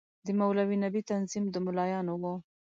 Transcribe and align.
د 0.25 0.27
مولوي 0.39 0.77
نبي 0.83 1.01
تنظیم 1.11 1.45
د 1.49 1.55
ملايانو 1.65 2.13
وو. 2.21 2.33